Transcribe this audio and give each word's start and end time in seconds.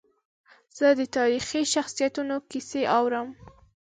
زه 0.77 0.87
د 0.99 1.01
تاریخي 1.17 1.61
شخصیتونو 1.73 2.35
کیسې 2.49 2.81
اورم. 2.97 3.27